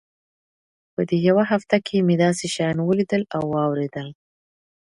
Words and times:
په 0.93 1.01
دې 1.09 1.17
يوه 1.29 1.43
هفته 1.51 1.75
کښې 1.85 1.99
مې 2.07 2.15
داسې 2.25 2.45
شيان 2.53 2.77
وليدل 2.81 3.23
او 3.35 3.43
واورېدل. 3.53 4.07